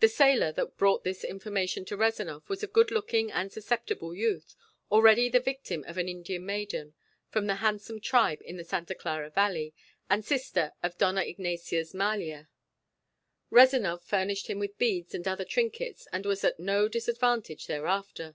[0.00, 4.56] The sailor that brought this information to Rezanov was a good looking and susceptible youth,
[4.90, 6.94] already the victim of an Indian maiden
[7.28, 9.72] from the handsome tribe in the Santa Clara Valley,
[10.10, 12.48] and sister of Dona Ignacia's Malia.
[13.52, 18.34] Rezanov furnished him with beads and other trinkets and was at no disadvantage thereafter.